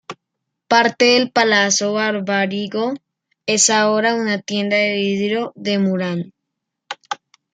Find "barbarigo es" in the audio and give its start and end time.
1.93-3.69